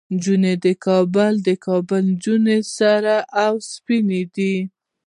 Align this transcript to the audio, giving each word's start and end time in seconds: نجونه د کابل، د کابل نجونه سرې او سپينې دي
نجونه 0.13 0.51
د 0.65 0.67
کابل، 0.85 1.33
د 1.47 1.49
کابل 1.65 2.03
نجونه 2.13 2.53
سرې 2.75 3.17
او 3.43 3.53
سپينې 3.71 4.21
دي 4.35 4.55